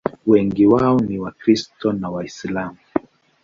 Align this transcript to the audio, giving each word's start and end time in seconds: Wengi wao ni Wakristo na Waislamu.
Wengi 0.27 0.65
wao 0.65 0.99
ni 0.99 1.19
Wakristo 1.19 1.93
na 1.93 2.09
Waislamu. 2.09 2.77